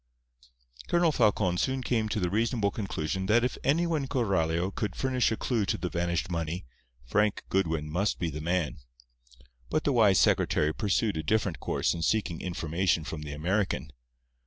[0.87, 5.31] Colonel Falcon soon came to the reasonable conclusion that if anyone in Coralio could furnish
[5.31, 6.65] a clue to the vanished money,
[7.05, 8.79] Frank Goodwin must be the man.
[9.69, 13.91] But the wise secretary pursued a different course in seeking information from the American.